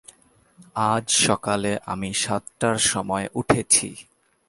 [0.91, 3.89] আজ সকালে আমি সাতটার সময় উঠেছি।